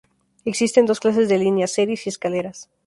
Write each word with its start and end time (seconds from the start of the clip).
Existen 0.45 0.87
dos 0.87 0.99
clases 0.99 1.29
de 1.29 1.37
líneas: 1.37 1.73
series 1.73 2.07
y 2.07 2.09
escaleras. 2.09 2.71